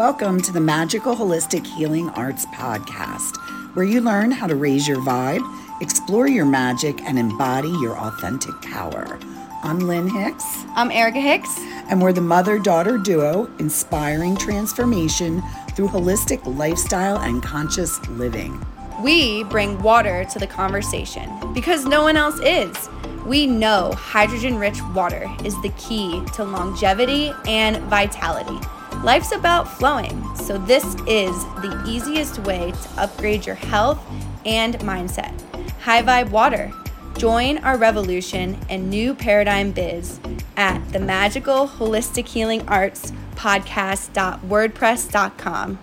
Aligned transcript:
Welcome 0.00 0.40
to 0.44 0.52
the 0.52 0.62
Magical 0.62 1.14
Holistic 1.14 1.66
Healing 1.66 2.08
Arts 2.08 2.46
Podcast, 2.46 3.36
where 3.76 3.84
you 3.84 4.00
learn 4.00 4.30
how 4.30 4.46
to 4.46 4.56
raise 4.56 4.88
your 4.88 4.96
vibe, 5.00 5.42
explore 5.82 6.26
your 6.26 6.46
magic, 6.46 7.02
and 7.02 7.18
embody 7.18 7.68
your 7.68 7.98
authentic 7.98 8.58
power. 8.62 9.18
I'm 9.62 9.80
Lyn 9.80 10.08
Hicks. 10.08 10.64
I'm 10.74 10.90
Erika 10.90 11.20
Hicks. 11.20 11.54
And 11.90 12.00
we're 12.00 12.14
the 12.14 12.22
mother 12.22 12.58
daughter 12.58 12.96
duo 12.96 13.50
inspiring 13.58 14.38
transformation 14.38 15.42
through 15.76 15.88
holistic 15.88 16.40
lifestyle 16.46 17.18
and 17.18 17.42
conscious 17.42 18.00
living. 18.08 18.58
We 19.02 19.44
bring 19.44 19.82
water 19.82 20.24
to 20.24 20.38
the 20.38 20.46
conversation 20.46 21.52
because 21.52 21.84
no 21.84 22.04
one 22.04 22.16
else 22.16 22.40
is. 22.40 22.88
We 23.26 23.46
know 23.46 23.92
hydrogen 23.92 24.56
rich 24.56 24.80
water 24.94 25.30
is 25.44 25.60
the 25.60 25.74
key 25.76 26.24
to 26.36 26.44
longevity 26.44 27.34
and 27.46 27.76
vitality. 27.90 28.66
Life's 29.02 29.32
about 29.32 29.66
flowing, 29.66 30.22
so 30.36 30.58
this 30.58 30.84
is 31.06 31.34
the 31.62 31.82
easiest 31.86 32.38
way 32.40 32.72
to 32.72 33.00
upgrade 33.00 33.46
your 33.46 33.54
health 33.54 33.98
and 34.44 34.78
mindset. 34.80 35.32
High 35.80 36.02
Vibe 36.02 36.28
Water. 36.30 36.70
Join 37.16 37.56
our 37.58 37.78
revolution 37.78 38.58
and 38.68 38.90
new 38.90 39.14
paradigm 39.14 39.72
biz 39.72 40.20
at 40.56 40.86
the 40.92 41.00
magical 41.00 41.66
holistic 41.66 42.28
healing 42.28 42.60
arts 42.68 43.12
podcast.wordpress.com. 43.36 45.78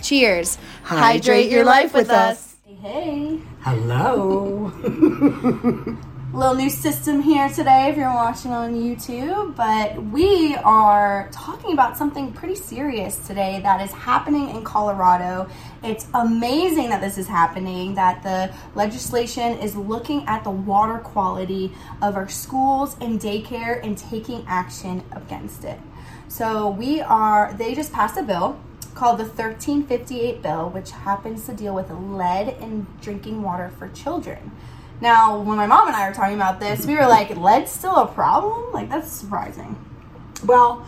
Cheers. 0.00 0.56
Hydrate 0.82 1.50
your 1.50 1.64
life 1.64 1.92
with 1.92 2.08
us. 2.08 2.56
Hey. 2.80 3.38
Hello. 3.60 4.72
little 6.32 6.54
new 6.54 6.70
system 6.70 7.20
here 7.20 7.46
today 7.50 7.90
if 7.90 7.96
you're 7.96 8.08
watching 8.08 8.52
on 8.52 8.74
YouTube, 8.74 9.54
but 9.54 10.02
we 10.04 10.54
are 10.56 11.28
talking 11.30 11.74
about 11.74 11.94
something 11.98 12.32
pretty 12.32 12.54
serious 12.54 13.18
today 13.26 13.60
that 13.62 13.82
is 13.82 13.92
happening 13.92 14.48
in 14.48 14.64
Colorado. 14.64 15.46
It's 15.84 16.06
amazing 16.14 16.88
that 16.88 17.02
this 17.02 17.18
is 17.18 17.28
happening, 17.28 17.94
that 17.96 18.22
the 18.22 18.50
legislation 18.74 19.58
is 19.58 19.76
looking 19.76 20.26
at 20.26 20.42
the 20.42 20.50
water 20.50 21.00
quality 21.00 21.70
of 22.00 22.16
our 22.16 22.30
schools 22.30 22.96
and 23.02 23.20
daycare 23.20 23.84
and 23.84 23.98
taking 23.98 24.42
action 24.48 25.04
against 25.12 25.64
it. 25.64 25.78
So 26.28 26.70
we 26.70 27.02
are, 27.02 27.52
they 27.58 27.74
just 27.74 27.92
passed 27.92 28.16
a 28.16 28.22
bill 28.22 28.58
called 28.94 29.18
the 29.18 29.24
1358 29.24 30.40
bill, 30.40 30.70
which 30.70 30.92
happens 30.92 31.44
to 31.44 31.52
deal 31.52 31.74
with 31.74 31.90
lead 31.90 32.56
in 32.58 32.86
drinking 33.02 33.42
water 33.42 33.70
for 33.78 33.88
children. 33.88 34.50
Now, 35.02 35.40
when 35.40 35.56
my 35.56 35.66
mom 35.66 35.88
and 35.88 35.96
I 35.96 36.08
were 36.08 36.14
talking 36.14 36.36
about 36.36 36.60
this, 36.60 36.86
we 36.86 36.94
were 36.94 37.08
like, 37.08 37.36
lead's 37.36 37.72
still 37.72 37.96
a 37.96 38.06
problem? 38.06 38.72
Like, 38.72 38.88
that's 38.88 39.10
surprising. 39.10 39.76
Well, 40.46 40.86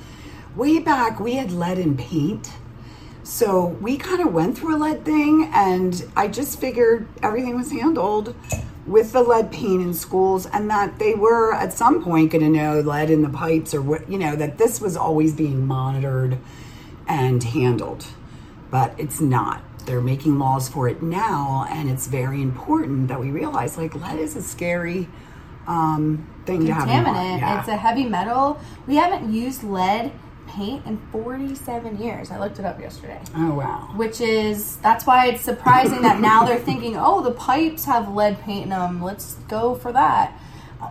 way 0.54 0.78
back, 0.78 1.18
we 1.18 1.34
had 1.34 1.50
lead 1.50 1.80
in 1.80 1.96
paint. 1.96 2.52
So 3.24 3.66
we 3.80 3.96
kind 3.96 4.20
of 4.20 4.32
went 4.32 4.56
through 4.56 4.76
a 4.76 4.78
lead 4.78 5.04
thing, 5.04 5.50
and 5.52 6.08
I 6.14 6.28
just 6.28 6.60
figured 6.60 7.08
everything 7.24 7.56
was 7.56 7.72
handled 7.72 8.36
with 8.86 9.10
the 9.10 9.20
lead 9.20 9.50
paint 9.50 9.82
in 9.82 9.92
schools, 9.92 10.46
and 10.46 10.70
that 10.70 11.00
they 11.00 11.14
were 11.14 11.52
at 11.52 11.72
some 11.72 12.00
point 12.04 12.30
going 12.30 12.44
to 12.44 12.48
know 12.48 12.78
lead 12.78 13.10
in 13.10 13.22
the 13.22 13.28
pipes 13.28 13.74
or 13.74 13.82
what, 13.82 14.08
you 14.08 14.18
know, 14.18 14.36
that 14.36 14.58
this 14.58 14.80
was 14.80 14.96
always 14.96 15.34
being 15.34 15.66
monitored 15.66 16.38
and 17.08 17.42
handled. 17.42 18.06
But 18.70 18.94
it's 18.96 19.20
not 19.20 19.60
they're 19.86 20.00
making 20.00 20.38
laws 20.38 20.68
for 20.68 20.88
it 20.88 21.02
now, 21.02 21.66
and 21.70 21.90
it's 21.90 22.06
very 22.06 22.42
important 22.42 23.08
that 23.08 23.20
we 23.20 23.30
realize 23.30 23.76
like 23.76 23.94
lead 23.94 24.18
is 24.18 24.36
a 24.36 24.42
scary 24.42 25.08
um, 25.66 26.28
thing 26.46 26.66
to 26.66 26.74
have. 26.74 26.88
Contaminant. 26.88 27.40
Yeah. 27.40 27.60
It's 27.60 27.68
a 27.68 27.76
heavy 27.76 28.04
metal. 28.04 28.60
We 28.86 28.96
haven't 28.96 29.32
used 29.32 29.64
lead 29.64 30.12
paint 30.46 30.84
in 30.86 30.98
47 31.10 31.98
years. 31.98 32.30
I 32.30 32.38
looked 32.38 32.58
it 32.58 32.64
up 32.64 32.80
yesterday. 32.80 33.20
Oh 33.36 33.54
wow. 33.54 33.90
Which 33.96 34.20
is 34.20 34.76
that's 34.76 35.06
why 35.06 35.28
it's 35.28 35.42
surprising 35.42 36.02
that 36.02 36.20
now 36.20 36.44
they're 36.44 36.58
thinking, 36.58 36.96
"Oh, 36.96 37.22
the 37.22 37.32
pipes 37.32 37.84
have 37.84 38.14
lead 38.14 38.40
paint 38.40 38.64
in 38.64 38.70
them. 38.70 39.02
Let's 39.02 39.34
go 39.48 39.74
for 39.74 39.92
that." 39.92 40.32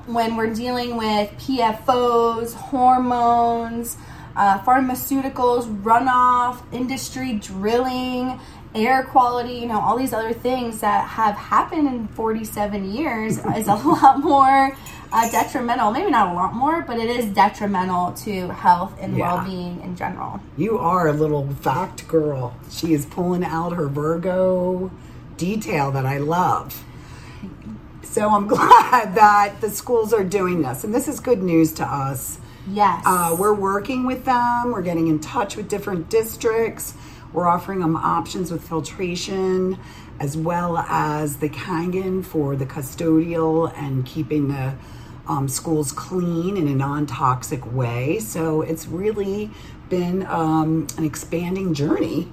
When 0.08 0.36
we're 0.36 0.54
dealing 0.54 0.98
with 0.98 1.30
PFOs, 1.38 2.56
hormones, 2.56 3.96
uh, 4.36 4.60
pharmaceuticals, 4.60 5.66
runoff, 5.84 6.62
industry 6.72 7.34
drilling, 7.34 8.40
air 8.76 9.04
quality, 9.04 9.54
you 9.54 9.68
know, 9.68 9.80
all 9.80 9.98
these 9.98 10.14
other 10.14 10.34
things 10.34 10.82
that 10.82 11.08
have 11.08 11.36
happened 11.36 11.88
in 11.88 12.08
47 12.10 12.92
years 12.92 13.38
is 13.38 13.68
a 13.68 13.76
lot 13.76 14.20
more 14.20 14.76
uh, 15.12 15.30
detrimental. 15.30 15.92
Maybe 15.92 16.10
not 16.10 16.30
a 16.30 16.34
lot 16.34 16.54
more, 16.54 16.82
but 16.82 16.98
it 16.98 17.10
is 17.10 17.26
detrimental 17.34 18.14
to 18.14 18.50
health 18.50 18.98
and 19.00 19.16
yeah. 19.16 19.36
well 19.36 19.46
being 19.46 19.82
in 19.82 19.96
general. 19.96 20.40
You 20.58 20.78
are 20.80 21.08
a 21.08 21.14
little 21.14 21.48
fact 21.56 22.08
girl. 22.08 22.56
She 22.70 22.94
is 22.94 23.06
pulling 23.06 23.44
out 23.44 23.74
her 23.74 23.88
Virgo 23.88 24.92
detail 25.38 25.92
that 25.92 26.06
I 26.06 26.18
love. 26.18 26.84
So 28.02 28.30
I'm 28.30 28.48
glad 28.48 29.16
that 29.16 29.62
the 29.62 29.70
schools 29.70 30.14
are 30.14 30.24
doing 30.24 30.64
this, 30.64 30.84
and 30.84 30.94
this 30.94 31.08
is 31.08 31.20
good 31.20 31.44
news 31.44 31.74
to 31.74 31.86
us. 31.86 32.40
Yes. 32.68 33.04
Uh, 33.06 33.36
we're 33.38 33.54
working 33.54 34.06
with 34.06 34.26
them, 34.26 34.72
we're 34.72 34.82
getting 34.82 35.08
in 35.08 35.20
touch 35.20 35.58
with 35.58 35.68
different 35.68 36.10
districts 36.10 36.96
we're 37.34 37.48
offering 37.48 37.80
them 37.80 37.96
options 37.96 38.52
with 38.52 38.68
filtration 38.68 39.78
as 40.20 40.38
well 40.38 40.78
as 40.78 41.38
the 41.38 41.50
Kangen 41.50 42.24
for 42.24 42.56
the 42.56 42.66
custodial 42.66 43.76
and 43.78 44.06
keeping 44.06 44.48
the 44.48 44.76
um, 45.28 45.48
schools 45.48 45.92
clean 45.92 46.58
in 46.58 46.68
a 46.68 46.76
non 46.76 47.06
toxic 47.06 47.74
way. 47.74 48.20
So 48.20 48.62
it's 48.62 48.88
really 48.88 49.50
been 49.90 50.26
um, 50.28 50.88
an 50.98 51.04
expanding 51.04 51.74
journey. 51.74 52.32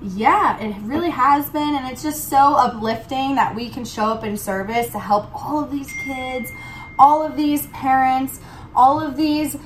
Yeah, 0.00 0.58
it 0.58 0.76
really 0.82 1.10
has 1.10 1.48
been. 1.50 1.74
And 1.74 1.86
it's 1.90 2.02
just 2.02 2.28
so 2.28 2.54
uplifting 2.54 3.34
that 3.34 3.54
we 3.54 3.68
can 3.68 3.84
show 3.84 4.06
up 4.06 4.24
in 4.24 4.36
service 4.36 4.90
to 4.92 4.98
help 4.98 5.32
all 5.34 5.62
of 5.62 5.70
these 5.70 5.92
kids, 6.04 6.50
all 6.98 7.22
of 7.22 7.36
these 7.36 7.66
parents, 7.68 8.40
all 8.74 9.00
of 9.00 9.16
these 9.16 9.56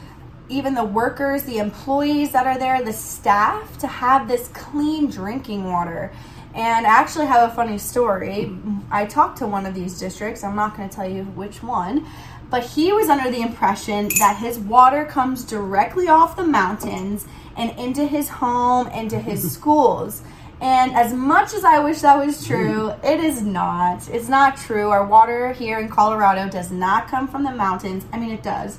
even 0.50 0.74
the 0.74 0.84
workers, 0.84 1.44
the 1.44 1.58
employees 1.58 2.32
that 2.32 2.46
are 2.46 2.58
there, 2.58 2.82
the 2.82 2.92
staff 2.92 3.78
to 3.78 3.86
have 3.86 4.28
this 4.28 4.48
clean 4.48 5.08
drinking 5.08 5.64
water. 5.64 6.12
And 6.54 6.86
I 6.86 6.90
actually 6.90 7.26
have 7.26 7.50
a 7.50 7.54
funny 7.54 7.78
story. 7.78 8.52
I 8.90 9.06
talked 9.06 9.38
to 9.38 9.46
one 9.46 9.66
of 9.66 9.74
these 9.74 9.98
districts, 9.98 10.42
I'm 10.42 10.56
not 10.56 10.76
going 10.76 10.88
to 10.88 10.94
tell 10.94 11.08
you 11.08 11.24
which 11.24 11.62
one, 11.62 12.06
but 12.50 12.64
he 12.64 12.92
was 12.92 13.08
under 13.08 13.30
the 13.30 13.40
impression 13.40 14.08
that 14.18 14.36
his 14.36 14.58
water 14.58 15.04
comes 15.04 15.44
directly 15.44 16.08
off 16.08 16.36
the 16.36 16.44
mountains 16.44 17.26
and 17.56 17.70
into 17.78 18.04
his 18.04 18.28
home, 18.28 18.88
into 18.88 19.20
his 19.20 19.52
schools. 19.54 20.22
And 20.60 20.92
as 20.92 21.14
much 21.14 21.54
as 21.54 21.64
I 21.64 21.78
wish 21.78 22.00
that 22.00 22.18
was 22.24 22.46
true, 22.46 22.92
it 23.02 23.20
is 23.20 23.40
not. 23.40 24.08
It's 24.10 24.28
not 24.28 24.58
true. 24.58 24.90
Our 24.90 25.06
water 25.06 25.52
here 25.52 25.78
in 25.78 25.88
Colorado 25.88 26.50
does 26.50 26.70
not 26.70 27.08
come 27.08 27.28
from 27.28 27.44
the 27.44 27.52
mountains. 27.52 28.04
I 28.12 28.18
mean, 28.18 28.30
it 28.30 28.42
does. 28.42 28.78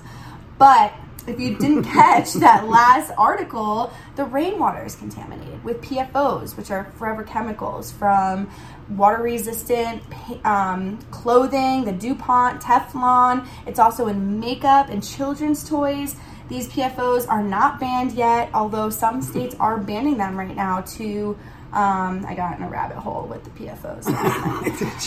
But 0.59 0.93
if 1.27 1.39
you 1.39 1.57
didn't 1.57 1.83
catch 1.99 2.33
that 2.33 2.67
last 2.67 3.11
article, 3.17 3.91
the 4.15 4.25
rainwater 4.25 4.85
is 4.85 4.95
contaminated 4.95 5.63
with 5.63 5.81
PFOs, 5.81 6.57
which 6.57 6.71
are 6.71 6.91
forever 6.97 7.23
chemicals 7.23 7.91
from 7.91 8.49
water 8.89 9.21
resistant 9.21 10.03
um, 10.45 10.97
clothing, 11.11 11.85
the 11.85 11.91
DuPont, 11.91 12.61
Teflon. 12.61 13.47
It's 13.65 13.79
also 13.79 14.07
in 14.07 14.39
makeup 14.39 14.89
and 14.89 15.03
children's 15.03 15.67
toys. 15.67 16.15
These 16.49 16.67
PFOs 16.69 17.29
are 17.29 17.43
not 17.43 17.79
banned 17.79 18.11
yet, 18.11 18.49
although 18.53 18.89
some 18.89 19.21
states 19.21 19.55
are 19.59 19.77
banning 19.77 20.17
them 20.17 20.37
right 20.37 20.55
now 20.55 20.81
to. 20.81 21.37
Um, 21.71 22.25
I 22.27 22.35
got 22.35 22.57
in 22.57 22.65
a 22.65 22.69
rabbit 22.69 22.97
hole 22.97 23.25
with 23.27 23.45
the 23.45 23.49
PFOs. 23.51 24.05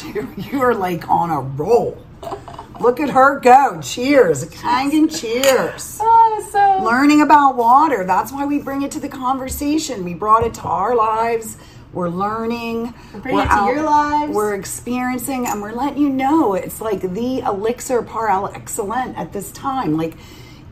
you, 0.15 0.51
you 0.51 0.63
are 0.63 0.75
like 0.75 1.07
on 1.11 1.31
a 1.31 1.41
roll. 1.41 2.03
Look 2.81 3.01
at 3.01 3.11
her 3.11 3.39
go. 3.41 3.81
Cheers. 3.81 4.47
Kangen 4.47 5.09
cheers. 5.11 6.01
Oh, 6.27 6.49
so 6.51 6.85
learning 6.85 7.21
about 7.21 7.57
water. 7.57 8.05
That's 8.05 8.33
why 8.33 8.45
we 8.45 8.59
bring 8.59 8.83
it 8.83 8.91
to 8.93 9.01
the 9.01 9.09
conversation. 9.09 10.05
We 10.05 10.15
brought 10.15 10.45
it 10.45 10.55
to 10.55 10.63
our 10.63 10.95
lives. 10.97 11.57
We're 11.93 12.09
learning. 12.09 12.93
We're 13.13 13.21
bringing 13.21 13.39
we're 13.39 13.45
it 13.45 13.49
to 13.49 13.53
out, 13.53 13.69
your 13.69 13.83
lives. 13.85 14.33
We're 14.35 14.55
experiencing 14.55 15.47
and 15.47 15.63
we're 15.63 15.73
letting 15.73 16.03
you 16.03 16.09
know 16.11 16.55
it's 16.55 16.81
like 16.81 17.01
the 17.01 17.41
elixir 17.41 18.03
par 18.03 18.29
excellent 18.53 19.17
at 19.17 19.33
this 19.33 19.53
time. 19.53 19.97
Like 19.97 20.15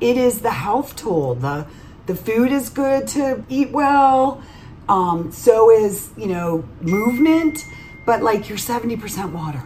it 0.01 0.17
is 0.17 0.41
the 0.41 0.51
health 0.51 0.97
tool. 0.97 1.37
The 1.37 1.67
the 2.07 2.17
food 2.17 2.51
is 2.51 2.69
good 2.69 3.07
to 3.09 3.45
eat 3.49 3.71
well. 3.71 4.43
Um, 4.89 5.31
so 5.31 5.71
is, 5.71 6.11
you 6.17 6.27
know, 6.27 6.65
movement, 6.81 7.65
but 8.05 8.23
like 8.23 8.49
you're 8.49 8.59
70% 8.59 9.33
water. 9.33 9.63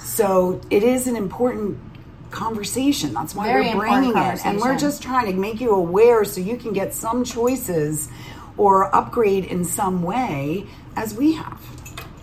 So 0.00 0.60
it 0.70 0.82
is 0.82 1.06
an 1.06 1.16
important 1.16 1.78
conversation. 2.30 3.14
That's 3.14 3.34
why 3.34 3.46
Very 3.46 3.74
we're 3.74 3.80
bringing 3.80 4.16
it. 4.16 4.44
And 4.44 4.60
we're 4.60 4.76
just 4.78 5.02
trying 5.02 5.26
to 5.26 5.38
make 5.38 5.60
you 5.60 5.70
aware 5.70 6.24
so 6.24 6.40
you 6.40 6.56
can 6.56 6.72
get 6.72 6.92
some 6.94 7.24
choices 7.24 8.08
or 8.56 8.94
upgrade 8.94 9.44
in 9.44 9.64
some 9.64 10.02
way 10.02 10.66
as 10.96 11.14
we 11.14 11.34
have. 11.34 11.60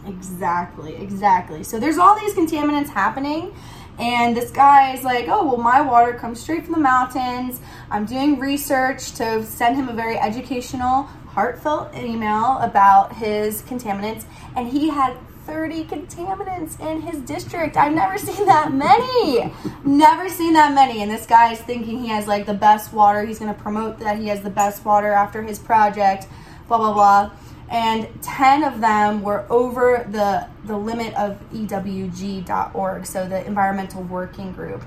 Exactly, 0.05 0.95
exactly. 0.95 1.63
So 1.63 1.79
there's 1.79 1.97
all 1.97 2.19
these 2.19 2.33
contaminants 2.33 2.89
happening 2.89 3.53
And 3.99 4.35
this 4.35 4.49
guy 4.49 4.93
is 4.93 5.03
like, 5.03 5.27
oh, 5.27 5.45
well, 5.45 5.57
my 5.57 5.81
water 5.81 6.13
comes 6.13 6.39
straight 6.39 6.63
from 6.63 6.73
the 6.73 6.79
mountains. 6.79 7.61
I'm 7.91 8.05
doing 8.05 8.39
research 8.39 9.11
to 9.13 9.45
send 9.45 9.75
him 9.75 9.87
a 9.87 9.93
very 9.93 10.17
educational, 10.17 11.03
heartfelt 11.27 11.95
email 11.95 12.57
about 12.59 13.15
his 13.15 13.61
contaminants. 13.63 14.25
And 14.55 14.67
he 14.67 14.89
had 14.89 15.15
30 15.45 15.85
contaminants 15.85 16.79
in 16.79 17.01
his 17.01 17.19
district. 17.21 17.77
I've 17.77 17.93
never 17.93 18.17
seen 18.27 18.45
that 18.45 18.73
many. 18.73 19.51
never 19.83 20.29
seen 20.29 20.53
that 20.53 20.73
many. 20.73 21.01
And 21.01 21.11
this 21.11 21.25
guy 21.25 21.51
is 21.53 21.59
thinking 21.59 22.01
he 22.01 22.09
has 22.09 22.27
like 22.27 22.45
the 22.45 22.53
best 22.53 22.93
water. 22.93 23.25
He's 23.25 23.39
going 23.39 23.53
to 23.53 23.59
promote 23.59 23.99
that 23.99 24.19
he 24.19 24.27
has 24.27 24.41
the 24.41 24.49
best 24.49 24.85
water 24.85 25.11
after 25.11 25.41
his 25.41 25.59
project, 25.59 26.27
blah, 26.67 26.77
blah, 26.77 26.93
blah. 26.93 27.31
And 27.69 28.07
10 28.21 28.63
of 28.63 28.81
them 28.81 29.21
were 29.21 29.45
over 29.49 30.05
the, 30.09 30.47
the 30.65 30.77
limit 30.77 31.13
of 31.15 31.39
EWG.org, 31.51 33.05
so 33.05 33.27
the 33.27 33.45
Environmental 33.45 34.03
Working 34.03 34.51
Group. 34.51 34.83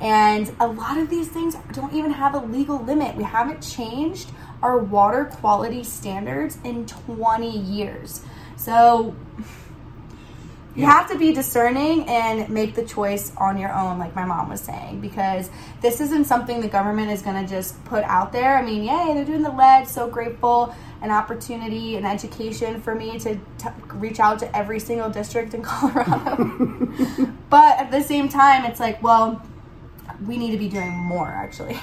And 0.00 0.54
a 0.60 0.66
lot 0.66 0.98
of 0.98 1.08
these 1.08 1.28
things 1.28 1.56
don't 1.72 1.94
even 1.94 2.10
have 2.10 2.34
a 2.34 2.38
legal 2.38 2.82
limit. 2.84 3.16
We 3.16 3.22
haven't 3.24 3.62
changed 3.62 4.30
our 4.62 4.78
water 4.78 5.24
quality 5.24 5.82
standards 5.82 6.58
in 6.64 6.86
20 6.86 7.58
years. 7.58 8.22
So 8.56 9.14
you 10.76 10.84
have 10.84 11.10
to 11.10 11.18
be 11.18 11.32
discerning 11.32 12.06
and 12.06 12.50
make 12.50 12.74
the 12.74 12.84
choice 12.84 13.32
on 13.38 13.58
your 13.58 13.72
own, 13.72 13.98
like 13.98 14.14
my 14.14 14.26
mom 14.26 14.50
was 14.50 14.60
saying, 14.60 15.00
because 15.00 15.48
this 15.80 16.02
isn't 16.02 16.26
something 16.26 16.60
the 16.60 16.68
government 16.68 17.10
is 17.10 17.22
going 17.22 17.42
to 17.42 17.48
just 17.48 17.82
put 17.86 18.04
out 18.04 18.30
there. 18.30 18.58
I 18.58 18.62
mean, 18.62 18.84
yay, 18.84 19.14
they're 19.14 19.24
doing 19.24 19.42
the 19.42 19.50
lead, 19.50 19.88
so 19.88 20.08
grateful, 20.08 20.74
an 21.00 21.10
opportunity, 21.10 21.96
an 21.96 22.04
education 22.04 22.82
for 22.82 22.94
me 22.94 23.18
to 23.20 23.36
t- 23.36 23.68
reach 23.94 24.20
out 24.20 24.38
to 24.40 24.56
every 24.56 24.78
single 24.78 25.08
district 25.08 25.54
in 25.54 25.62
Colorado. 25.64 26.36
but 27.50 27.78
at 27.78 27.90
the 27.90 28.02
same 28.02 28.28
time, 28.28 28.66
it's 28.66 28.80
like, 28.80 29.02
well, 29.02 29.42
we 30.26 30.36
need 30.36 30.50
to 30.50 30.58
be 30.58 30.68
doing 30.68 30.92
more 30.92 31.28
actually. 31.28 31.78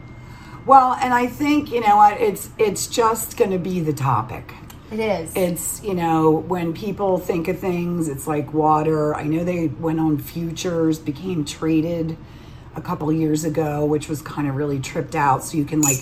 well, 0.66 0.94
and 0.94 1.14
I 1.14 1.26
think, 1.26 1.70
you 1.70 1.80
know 1.80 1.96
what, 1.96 2.20
it's 2.20 2.50
it's 2.58 2.86
just 2.86 3.36
going 3.36 3.50
to 3.50 3.58
be 3.58 3.80
the 3.80 3.92
topic 3.92 4.54
it 4.98 5.22
is. 5.22 5.32
It's, 5.36 5.82
you 5.82 5.94
know, 5.94 6.30
when 6.30 6.72
people 6.72 7.18
think 7.18 7.48
of 7.48 7.58
things, 7.58 8.08
it's 8.08 8.26
like 8.26 8.52
water. 8.52 9.14
I 9.14 9.24
know 9.24 9.44
they 9.44 9.68
went 9.68 10.00
on 10.00 10.18
futures, 10.18 10.98
became 10.98 11.44
traded 11.44 12.16
a 12.76 12.80
couple 12.80 13.12
years 13.12 13.44
ago, 13.44 13.84
which 13.84 14.08
was 14.08 14.22
kind 14.22 14.48
of 14.48 14.56
really 14.56 14.80
tripped 14.80 15.14
out. 15.14 15.44
So 15.44 15.56
you 15.56 15.64
can, 15.64 15.80
like, 15.80 15.98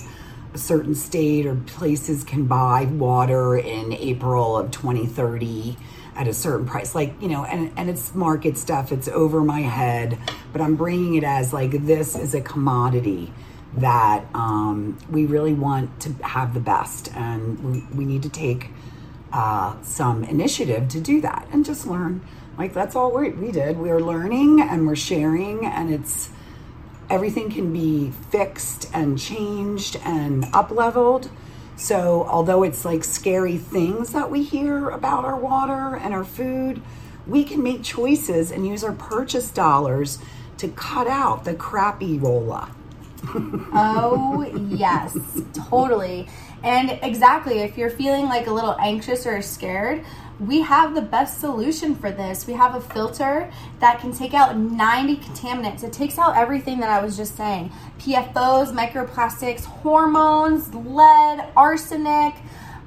a 0.53 0.57
certain 0.57 0.95
state 0.95 1.45
or 1.45 1.55
places 1.55 2.23
can 2.23 2.45
buy 2.45 2.85
water 2.85 3.57
in 3.57 3.91
April 3.93 4.57
of 4.57 4.71
2030 4.71 5.77
at 6.15 6.27
a 6.27 6.33
certain 6.33 6.65
price 6.67 6.93
like 6.93 7.19
you 7.21 7.27
know 7.27 7.43
and, 7.43 7.71
and 7.75 7.89
it's 7.89 8.13
market 8.13 8.55
stuff 8.55 8.91
it's 8.91 9.07
over 9.07 9.41
my 9.41 9.61
head 9.61 10.15
but 10.51 10.61
i'm 10.61 10.75
bringing 10.75 11.15
it 11.15 11.23
as 11.23 11.51
like 11.51 11.71
this 11.87 12.15
is 12.15 12.35
a 12.35 12.41
commodity 12.41 13.33
that 13.77 14.25
um, 14.33 14.97
we 15.09 15.25
really 15.25 15.53
want 15.53 15.99
to 16.01 16.13
have 16.23 16.53
the 16.53 16.59
best 16.59 17.11
and 17.15 17.59
we, 17.63 17.83
we 17.95 18.05
need 18.05 18.23
to 18.23 18.29
take 18.29 18.69
uh, 19.31 19.81
some 19.81 20.23
initiative 20.23 20.87
to 20.89 21.01
do 21.01 21.19
that 21.21 21.47
and 21.51 21.65
just 21.65 21.87
learn. 21.87 22.21
Like 22.57 22.73
that's 22.73 22.95
all 22.95 23.11
we, 23.11 23.31
we 23.31 23.51
did. 23.51 23.77
We 23.77 23.89
are 23.89 23.99
learning 23.99 24.61
and 24.61 24.85
we're 24.85 24.95
sharing, 24.95 25.65
and 25.65 25.91
it's 25.91 26.29
everything 27.09 27.49
can 27.49 27.73
be 27.73 28.11
fixed 28.29 28.89
and 28.93 29.17
changed 29.17 29.99
and 30.05 30.45
up 30.53 30.69
leveled. 30.69 31.31
So, 31.75 32.25
although 32.29 32.61
it's 32.61 32.85
like 32.85 33.03
scary 33.03 33.57
things 33.57 34.11
that 34.11 34.29
we 34.29 34.43
hear 34.43 34.89
about 34.89 35.25
our 35.25 35.35
water 35.35 35.95
and 35.97 36.13
our 36.13 36.23
food, 36.23 36.81
we 37.25 37.43
can 37.43 37.63
make 37.63 37.83
choices 37.83 38.51
and 38.51 38.67
use 38.67 38.83
our 38.83 38.91
purchase 38.91 39.49
dollars 39.49 40.19
to 40.57 40.67
cut 40.67 41.07
out 41.07 41.45
the 41.45 41.55
crappy 41.55 42.19
rolla. 42.19 42.69
Oh, 43.73 44.45
yes, 44.69 45.17
totally. 45.69 46.27
And 46.63 46.99
exactly, 47.01 47.59
if 47.59 47.77
you're 47.77 47.89
feeling 47.89 48.25
like 48.25 48.47
a 48.47 48.51
little 48.51 48.75
anxious 48.79 49.25
or 49.25 49.41
scared, 49.41 50.05
we 50.39 50.61
have 50.61 50.95
the 50.95 51.01
best 51.01 51.39
solution 51.39 51.95
for 51.95 52.11
this. 52.11 52.47
We 52.47 52.53
have 52.53 52.75
a 52.75 52.81
filter 52.81 53.51
that 53.79 53.99
can 53.99 54.11
take 54.11 54.33
out 54.33 54.57
90 54.57 55.17
contaminants. 55.17 55.83
It 55.83 55.93
takes 55.93 56.17
out 56.17 56.35
everything 56.35 56.79
that 56.79 56.89
I 56.89 57.03
was 57.03 57.15
just 57.15 57.37
saying 57.37 57.71
PFOs, 57.99 58.73
microplastics, 58.73 59.65
hormones, 59.65 60.73
lead, 60.73 61.47
arsenic, 61.55 62.35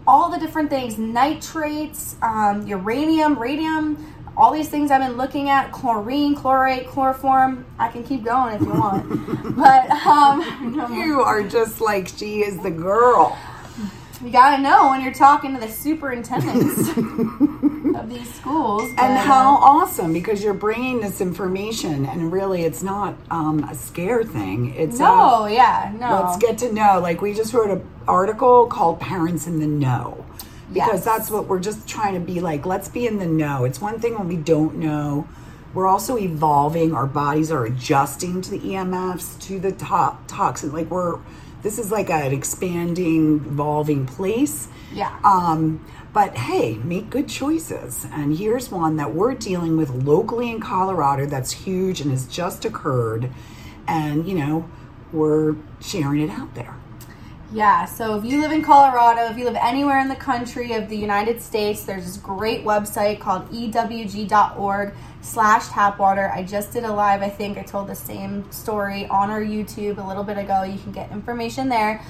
all 0.06 0.30
the 0.30 0.38
different 0.38 0.70
things, 0.70 0.98
nitrates, 0.98 2.16
um, 2.22 2.66
uranium, 2.66 3.38
radium 3.38 4.14
all 4.36 4.52
these 4.52 4.68
things 4.68 4.90
I've 4.90 5.00
been 5.00 5.16
looking 5.16 5.48
at 5.48 5.72
chlorine, 5.72 6.34
chlorate, 6.34 6.86
chloroform. 6.88 7.64
I 7.78 7.88
can 7.88 8.04
keep 8.04 8.24
going 8.24 8.54
if 8.56 8.60
you 8.60 8.74
want. 8.74 9.08
but 9.56 9.90
um, 9.90 10.92
you 10.94 11.20
are 11.20 11.42
just 11.42 11.80
like 11.80 12.08
she 12.08 12.40
is 12.40 12.62
the 12.62 12.70
girl. 12.70 13.36
You 14.22 14.30
gotta 14.30 14.62
know 14.62 14.90
when 14.90 15.02
you're 15.02 15.14
talking 15.14 15.54
to 15.54 15.60
the 15.60 15.70
superintendents 15.70 16.88
of 17.96 18.08
these 18.08 18.32
schools. 18.34 18.90
And 18.98 19.16
how 19.16 19.56
awesome 19.56 20.12
because 20.12 20.42
you're 20.42 20.54
bringing 20.54 21.00
this 21.00 21.20
information, 21.20 22.06
and 22.06 22.32
really, 22.32 22.62
it's 22.62 22.82
not 22.82 23.14
um, 23.30 23.64
a 23.64 23.74
scare 23.74 24.24
thing. 24.24 24.74
It's 24.74 24.98
no, 24.98 25.44
a, 25.44 25.52
yeah, 25.52 25.94
no. 25.98 26.22
Let's 26.22 26.38
get 26.38 26.58
to 26.58 26.72
know. 26.72 26.98
Like 27.00 27.20
we 27.20 27.34
just 27.34 27.52
wrote 27.52 27.70
an 27.70 27.86
article 28.08 28.66
called 28.66 29.00
"Parents 29.00 29.46
in 29.46 29.60
the 29.60 29.66
Know." 29.66 30.25
Because 30.68 30.94
yes. 30.94 31.04
that's 31.04 31.30
what 31.30 31.46
we're 31.46 31.60
just 31.60 31.86
trying 31.88 32.14
to 32.14 32.20
be 32.20 32.40
like. 32.40 32.66
Let's 32.66 32.88
be 32.88 33.06
in 33.06 33.18
the 33.18 33.26
know. 33.26 33.64
It's 33.64 33.80
one 33.80 34.00
thing 34.00 34.18
when 34.18 34.28
we 34.28 34.36
don't 34.36 34.76
know. 34.76 35.28
We're 35.74 35.86
also 35.86 36.16
evolving. 36.18 36.94
Our 36.94 37.06
bodies 37.06 37.50
are 37.50 37.64
adjusting 37.64 38.42
to 38.42 38.50
the 38.50 38.58
EMFs, 38.58 39.40
to 39.42 39.60
the 39.60 39.72
top 39.72 40.26
toxin. 40.26 40.72
Like 40.72 40.90
we're 40.90 41.20
this 41.62 41.78
is 41.80 41.90
like 41.90 42.10
an 42.10 42.32
expanding, 42.32 43.36
evolving 43.44 44.06
place. 44.06 44.68
Yeah. 44.92 45.18
Um, 45.24 45.84
but 46.12 46.36
hey, 46.36 46.74
make 46.76 47.10
good 47.10 47.28
choices. 47.28 48.06
And 48.12 48.38
here's 48.38 48.70
one 48.70 48.96
that 48.98 49.14
we're 49.14 49.34
dealing 49.34 49.76
with 49.76 49.90
locally 49.90 50.48
in 50.48 50.60
Colorado 50.60 51.26
that's 51.26 51.50
huge 51.50 52.00
and 52.00 52.10
has 52.10 52.26
just 52.26 52.64
occurred. 52.64 53.30
And, 53.88 54.28
you 54.28 54.36
know, 54.36 54.70
we're 55.12 55.56
sharing 55.80 56.20
it 56.20 56.30
out 56.30 56.54
there. 56.54 56.76
Yeah, 57.52 57.84
so 57.84 58.19
if 58.19 58.25
you 58.25 58.40
live 58.40 58.50
in 58.50 58.62
Colorado, 58.62 59.31
if 59.31 59.38
you 59.38 59.44
live 59.44 59.56
anywhere 59.60 60.00
in 60.00 60.08
the 60.08 60.16
country 60.16 60.72
of 60.72 60.88
the 60.88 60.96
United 60.96 61.40
States, 61.40 61.84
there's 61.84 62.04
this 62.04 62.16
great 62.16 62.64
website 62.64 63.20
called 63.20 63.48
ewg.org 63.50 64.94
slash 65.20 65.69
tap 65.69 66.00
water. 66.00 66.32
I 66.34 66.43
just 66.43 66.72
did 66.72 66.82
a 66.82 66.93
live, 66.93 67.22
I 67.22 67.28
think 67.28 67.56
I 67.56 67.62
told 67.62 67.87
the 67.87 67.94
same 67.94 68.50
story 68.50 69.06
on 69.06 69.31
our 69.31 69.40
YouTube 69.40 69.98
a 70.04 70.06
little 70.06 70.25
bit 70.25 70.38
ago. 70.38 70.64
You 70.64 70.78
can 70.78 70.90
get 70.90 71.12
information 71.12 71.69
there. 71.69 72.03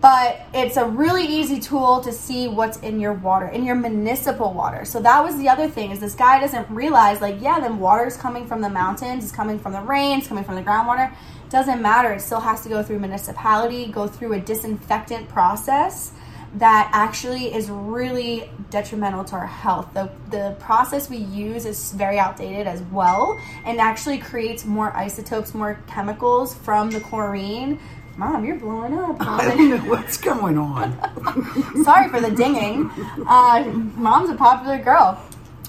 But 0.00 0.40
it's 0.52 0.76
a 0.76 0.84
really 0.84 1.24
easy 1.24 1.60
tool 1.60 2.00
to 2.00 2.10
see 2.10 2.48
what's 2.48 2.78
in 2.78 2.98
your 2.98 3.12
water, 3.12 3.46
in 3.46 3.64
your 3.64 3.76
municipal 3.76 4.52
water. 4.52 4.84
So 4.84 5.00
that 5.00 5.22
was 5.22 5.36
the 5.36 5.48
other 5.48 5.68
thing 5.68 5.92
is 5.92 6.00
this 6.00 6.16
guy 6.16 6.40
doesn't 6.40 6.68
realize 6.70 7.20
like, 7.20 7.40
yeah, 7.40 7.60
then 7.60 7.78
water's 7.78 8.16
coming 8.16 8.46
from 8.46 8.62
the 8.62 8.70
mountains, 8.70 9.22
it's 9.22 9.32
coming 9.32 9.60
from 9.60 9.74
the 9.74 9.80
rain, 9.82 10.18
it's 10.18 10.26
coming 10.26 10.42
from 10.42 10.56
the 10.56 10.62
groundwater. 10.62 11.14
Doesn't 11.52 11.82
matter. 11.82 12.14
It 12.14 12.22
still 12.22 12.40
has 12.40 12.62
to 12.62 12.70
go 12.70 12.82
through 12.82 13.00
municipality, 13.00 13.84
go 13.92 14.08
through 14.08 14.32
a 14.32 14.40
disinfectant 14.40 15.28
process 15.28 16.12
that 16.54 16.88
actually 16.94 17.52
is 17.54 17.68
really 17.68 18.48
detrimental 18.70 19.22
to 19.24 19.36
our 19.36 19.46
health. 19.46 19.92
The, 19.92 20.10
the 20.30 20.56
process 20.60 21.10
we 21.10 21.18
use 21.18 21.66
is 21.66 21.92
very 21.92 22.18
outdated 22.18 22.66
as 22.66 22.80
well 22.84 23.38
and 23.66 23.80
actually 23.80 24.16
creates 24.16 24.64
more 24.64 24.96
isotopes, 24.96 25.52
more 25.52 25.78
chemicals 25.86 26.54
from 26.54 26.90
the 26.90 27.00
chlorine. 27.00 27.78
Mom, 28.16 28.46
you're 28.46 28.56
blowing 28.56 28.96
up. 28.98 29.16
I 29.20 29.48
don't 29.48 29.68
know 29.68 29.90
what's 29.90 30.16
going 30.16 30.56
on. 30.56 31.84
Sorry 31.84 32.08
for 32.08 32.22
the 32.22 32.30
dinging. 32.30 32.90
Uh, 33.28 33.62
mom's 33.94 34.30
a 34.30 34.36
popular 34.36 34.78
girl. 34.78 35.22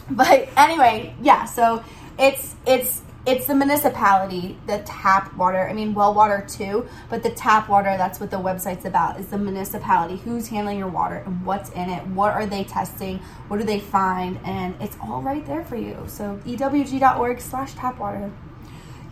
But 0.09 0.47
anyway, 0.55 1.13
yeah, 1.21 1.43
so 1.43 1.83
it's 2.17 2.55
it's 2.65 3.01
it's 3.25 3.45
the 3.45 3.55
municipality, 3.55 4.57
the 4.67 4.79
tap 4.79 5.33
water. 5.35 5.69
I 5.69 5.73
mean, 5.73 5.93
well 5.93 6.13
water 6.13 6.45
too, 6.47 6.87
but 7.09 7.23
the 7.23 7.29
tap 7.29 7.69
water, 7.69 7.95
that's 7.97 8.19
what 8.19 8.29
the 8.29 8.37
website's 8.37 8.85
about, 8.85 9.19
is 9.19 9.27
the 9.27 9.37
municipality. 9.37 10.17
Who's 10.17 10.47
handling 10.47 10.77
your 10.77 10.89
water 10.89 11.23
and 11.25 11.45
what's 11.45 11.69
in 11.71 11.89
it? 11.89 12.05
What 12.07 12.33
are 12.33 12.45
they 12.45 12.65
testing? 12.65 13.19
What 13.47 13.57
do 13.59 13.63
they 13.63 13.79
find? 13.79 14.39
And 14.43 14.75
it's 14.81 14.97
all 15.01 15.21
right 15.21 15.45
there 15.45 15.63
for 15.63 15.77
you. 15.77 16.03
So 16.07 16.39
ewg.org 16.45 17.39
slash 17.39 17.73
tap 17.73 17.97
water. 17.97 18.29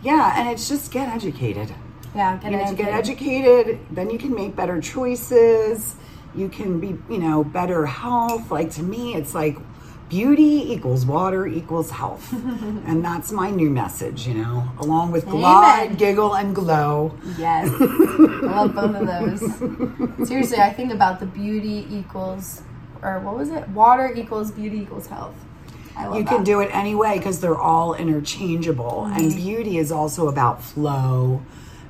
Yeah, 0.02 0.38
and 0.38 0.48
it's 0.48 0.68
just 0.68 0.90
get 0.90 1.08
educated. 1.08 1.72
Yeah, 2.14 2.36
get 2.36 2.52
you 2.52 2.58
educated. 2.58 2.78
Know, 2.78 2.84
get 2.84 2.98
educated, 2.98 3.78
then 3.90 4.10
you 4.10 4.18
can 4.18 4.34
make 4.34 4.54
better 4.54 4.80
choices. 4.80 5.96
You 6.34 6.48
can 6.48 6.80
be, 6.80 6.98
you 7.08 7.18
know, 7.18 7.44
better 7.44 7.86
health. 7.86 8.50
Like 8.50 8.70
to 8.72 8.82
me, 8.82 9.14
it's 9.14 9.34
like 9.34 9.56
beauty 10.12 10.70
equals 10.70 11.06
water 11.06 11.46
equals 11.46 11.90
health. 11.90 12.30
and 12.86 13.02
that's 13.02 13.32
my 13.32 13.50
new 13.50 13.70
message, 13.70 14.28
you 14.28 14.34
know, 14.34 14.70
along 14.78 15.10
with 15.10 15.26
glide, 15.26 15.96
giggle, 15.96 16.34
and 16.34 16.54
glow. 16.54 17.16
Yes. 17.38 17.70
I 17.80 17.84
love 18.42 18.74
both 18.74 18.94
of 18.94 19.06
those. 19.06 20.28
Seriously, 20.28 20.58
I 20.58 20.70
think 20.70 20.92
about 20.92 21.18
the 21.18 21.24
beauty 21.24 21.86
equals, 21.90 22.60
or 23.00 23.20
what 23.20 23.36
was 23.36 23.48
it? 23.48 23.66
Water 23.70 24.12
equals 24.14 24.50
beauty 24.50 24.80
equals 24.80 25.06
health. 25.06 25.34
I 25.96 26.06
love 26.06 26.18
you 26.18 26.24
can 26.24 26.38
that. 26.38 26.44
do 26.44 26.60
it 26.60 26.68
anyway 26.74 27.16
because 27.16 27.40
they're 27.40 27.58
all 27.58 27.94
interchangeable. 27.94 29.06
Mm-hmm. 29.06 29.18
And 29.18 29.34
beauty 29.34 29.78
is 29.78 29.90
also 29.90 30.28
about 30.28 30.62
flow, 30.62 31.42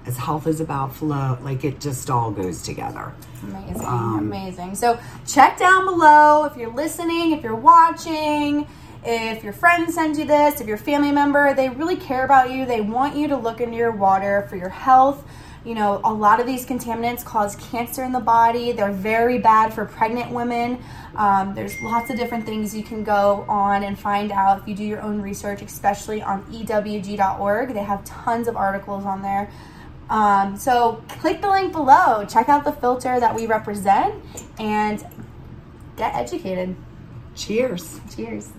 as 0.07 0.17
health 0.17 0.47
is 0.47 0.61
about 0.61 0.95
flow. 0.95 1.39
Like 1.43 1.65
it 1.65 1.81
just 1.81 2.11
all 2.11 2.31
goes 2.31 2.63
together. 2.63 3.13
Amazing, 3.43 3.85
Um, 3.87 4.19
amazing. 4.19 4.75
So 4.75 4.99
check 5.27 5.59
down 5.59 5.85
below 5.85 6.45
if 6.45 6.57
you're 6.57 6.73
listening, 6.73 7.33
if 7.33 7.43
you're 7.43 7.57
watching, 7.57 8.67
if 9.05 9.43
your 9.43 9.53
friend 9.53 9.93
sends 9.93 10.19
you 10.19 10.25
this, 10.25 10.61
if 10.61 10.67
your 10.69 10.77
family 10.77 11.11
member, 11.11 11.55
they 11.55 11.69
really 11.69 11.97
care 11.97 12.25
about 12.25 12.51
you. 12.53 12.65
They 12.65 12.81
want 12.81 13.17
you 13.17 13.29
to 13.29 13.37
look 13.37 13.61
into 13.61 13.77
your 13.77 13.91
water 13.91 14.47
for 14.49 14.57
your 14.57 14.69
health. 14.69 15.25
You 15.65 15.75
know, 15.77 16.01
a 16.05 16.13
lot 16.13 16.41
of 16.41 16.47
these 16.47 16.67
contaminants 16.67 17.25
cause 17.25 17.55
cancer 17.57 18.03
in 18.03 18.11
the 18.11 18.21
body. 18.21 18.73
They're 18.73 18.91
very 18.91 19.39
bad 19.39 19.73
for 19.73 19.85
pregnant 19.85 20.33
women. 20.33 20.83
Um, 21.15 21.55
there's 21.55 21.81
lots 21.83 22.11
of 22.11 22.17
different 22.17 22.45
things 22.47 22.75
you 22.75 22.83
can 22.83 23.05
go 23.05 23.45
on 23.49 23.85
and 23.85 23.97
find 23.97 24.33
out 24.33 24.63
if 24.63 24.69
you 24.69 24.75
do 24.75 24.83
your 24.85 25.01
own 25.01 25.21
research, 25.23 25.63
especially 25.63 26.21
on 26.21 26.43
ewg.org. 26.47 27.75
They 27.75 27.83
have 27.83 28.05
tons 28.05 28.49
of 28.49 28.57
articles 28.57 29.05
on 29.05 29.23
there. 29.23 29.51
Um, 30.13 30.59
so 30.59 31.03
click 31.09 31.41
the 31.41 31.49
link 31.49 31.73
below, 31.73 32.27
check 32.27 32.51
out 32.51 32.65
the 32.65 32.73
filter 32.73 33.19
that 33.19 33.35
we 33.35 33.47
represent, 33.47 34.23
and 34.59 35.03
get 35.97 36.15
educated. 36.15 36.77
Cheers. 37.35 37.99
Cheers. 38.15 38.51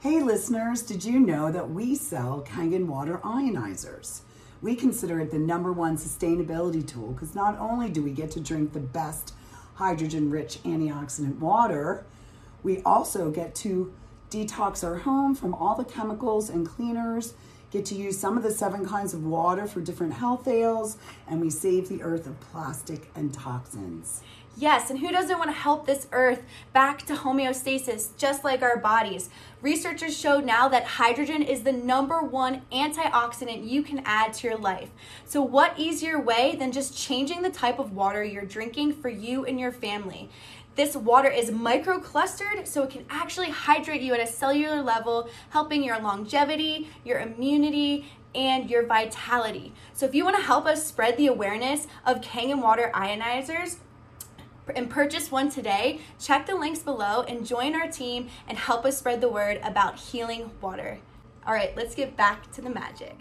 Hey 0.00 0.20
listeners, 0.20 0.82
did 0.82 1.04
you 1.04 1.20
know 1.20 1.52
that 1.52 1.70
we 1.70 1.94
sell 1.94 2.44
Kangen 2.44 2.86
water 2.86 3.20
ionizers? 3.22 4.22
We 4.60 4.74
consider 4.74 5.20
it 5.20 5.30
the 5.30 5.38
number 5.38 5.72
one 5.72 5.96
sustainability 5.96 6.84
tool 6.84 7.12
because 7.12 7.36
not 7.36 7.56
only 7.60 7.90
do 7.90 8.02
we 8.02 8.10
get 8.10 8.32
to 8.32 8.40
drink 8.40 8.72
the 8.72 8.80
best 8.80 9.34
hydrogen 9.74 10.30
rich 10.30 10.58
antioxidant 10.64 11.38
water, 11.38 12.04
we 12.64 12.82
also 12.82 13.30
get 13.30 13.54
to 13.56 13.94
detox 14.30 14.82
our 14.82 14.96
home 14.96 15.36
from 15.36 15.54
all 15.54 15.76
the 15.76 15.84
chemicals 15.84 16.50
and 16.50 16.66
cleaners, 16.66 17.34
get 17.70 17.84
to 17.86 17.94
use 17.94 18.18
some 18.18 18.36
of 18.36 18.42
the 18.42 18.50
seven 18.50 18.86
kinds 18.86 19.14
of 19.14 19.24
water 19.24 19.66
for 19.66 19.80
different 19.80 20.12
health 20.12 20.46
ails, 20.48 20.96
and 21.28 21.40
we 21.40 21.50
save 21.50 21.88
the 21.88 22.02
earth 22.02 22.26
of 22.26 22.38
plastic 22.40 23.10
and 23.14 23.32
toxins. 23.32 24.22
Yes, 24.56 24.90
and 24.90 24.98
who 24.98 25.10
doesn't 25.10 25.38
want 25.38 25.48
to 25.50 25.56
help 25.56 25.86
this 25.86 26.06
earth 26.12 26.42
back 26.72 27.06
to 27.06 27.14
homeostasis, 27.14 28.14
just 28.18 28.44
like 28.44 28.62
our 28.62 28.76
bodies? 28.76 29.30
Researchers 29.62 30.14
show 30.14 30.40
now 30.40 30.68
that 30.68 30.84
hydrogen 30.84 31.42
is 31.42 31.62
the 31.62 31.72
number 31.72 32.20
one 32.20 32.62
antioxidant 32.72 33.66
you 33.66 33.82
can 33.82 34.02
add 34.04 34.34
to 34.34 34.48
your 34.48 34.58
life. 34.58 34.90
So, 35.24 35.40
what 35.40 35.78
easier 35.78 36.20
way 36.20 36.56
than 36.56 36.72
just 36.72 36.98
changing 36.98 37.42
the 37.42 37.50
type 37.50 37.78
of 37.78 37.92
water 37.92 38.24
you're 38.24 38.44
drinking 38.44 38.94
for 38.94 39.08
you 39.08 39.44
and 39.44 39.58
your 39.58 39.72
family? 39.72 40.28
This 40.76 40.96
water 40.96 41.28
is 41.28 41.50
microclustered, 41.50 42.66
so 42.66 42.84
it 42.84 42.90
can 42.90 43.04
actually 43.10 43.50
hydrate 43.50 44.02
you 44.02 44.14
at 44.14 44.20
a 44.20 44.26
cellular 44.26 44.82
level, 44.82 45.28
helping 45.50 45.82
your 45.82 46.00
longevity, 46.00 46.88
your 47.04 47.18
immunity, 47.18 48.06
and 48.34 48.70
your 48.70 48.86
vitality. 48.86 49.72
So, 49.92 50.06
if 50.06 50.14
you 50.14 50.24
want 50.24 50.36
to 50.36 50.42
help 50.42 50.66
us 50.66 50.86
spread 50.86 51.16
the 51.16 51.26
awareness 51.26 51.88
of 52.06 52.20
Kangen 52.20 52.62
water 52.62 52.90
ionizers, 52.94 53.76
and 54.76 54.88
purchase 54.88 55.30
one 55.30 55.50
today, 55.50 56.00
check 56.20 56.46
the 56.46 56.54
links 56.54 56.80
below 56.80 57.22
and 57.22 57.46
join 57.46 57.74
our 57.74 57.88
team 57.88 58.28
and 58.46 58.56
help 58.56 58.84
us 58.84 58.98
spread 58.98 59.20
the 59.20 59.28
word 59.28 59.60
about 59.64 59.98
healing 59.98 60.50
water. 60.60 60.98
All 61.46 61.54
right, 61.54 61.76
let's 61.76 61.94
get 61.94 62.16
back 62.16 62.52
to 62.52 62.60
the 62.60 62.70
magic. 62.70 63.16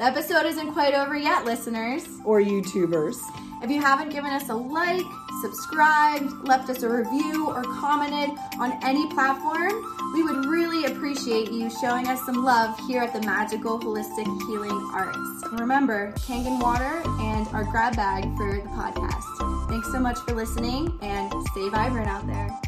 The 0.00 0.06
episode 0.06 0.46
isn't 0.46 0.72
quite 0.72 0.94
over 0.94 1.14
yet, 1.14 1.44
listeners. 1.44 2.08
Or 2.24 2.40
YouTubers. 2.40 3.20
If 3.62 3.70
you 3.70 3.82
haven't 3.82 4.08
given 4.08 4.30
us 4.30 4.48
a 4.48 4.54
like, 4.54 5.04
subscribed, 5.42 6.48
left 6.48 6.70
us 6.70 6.82
a 6.82 6.88
review, 6.88 7.48
or 7.48 7.62
commented 7.64 8.34
on 8.58 8.78
any 8.82 9.06
platform, 9.10 9.74
we 10.14 10.22
would 10.22 10.46
really 10.46 10.86
appreciate 10.90 11.52
you 11.52 11.68
showing 11.82 12.08
us 12.08 12.24
some 12.24 12.42
love 12.42 12.78
here 12.86 13.02
at 13.02 13.12
the 13.12 13.20
Magical 13.26 13.78
Holistic 13.78 14.24
Healing 14.46 14.90
Arts. 14.94 15.42
And 15.50 15.60
remember, 15.60 16.12
Kangen 16.12 16.62
water 16.62 17.02
and 17.20 17.46
our 17.48 17.64
grab 17.64 17.94
bag 17.94 18.24
for 18.38 18.54
the 18.54 18.70
podcast. 18.70 19.68
Thanks 19.68 19.92
so 19.92 20.00
much 20.00 20.16
for 20.20 20.32
listening 20.32 20.98
and 21.02 21.30
stay 21.48 21.68
vibrant 21.68 22.08
out 22.08 22.26
there. 22.26 22.58